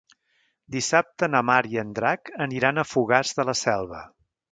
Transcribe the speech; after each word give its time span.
Dissabte 0.75 1.27
na 1.33 1.41
Mar 1.49 1.57
i 1.73 1.79
en 1.81 1.91
Drac 1.99 2.31
aniran 2.47 2.83
a 2.83 2.87
Fogars 2.93 3.35
de 3.41 3.47
la 3.51 3.57
Selva. 3.61 4.01